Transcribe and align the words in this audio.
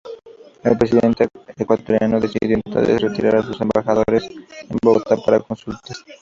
El 0.63 0.75
presidente 0.79 1.27
ecuatoriano 1.55 2.19
decidió 2.19 2.55
entonces 2.57 2.99
retirar 2.99 3.35
a 3.35 3.43
su 3.43 3.51
embajador 3.61 4.05
en 4.15 4.77
Bogotá 4.81 5.15
para 5.23 5.41
consultas. 5.41 6.03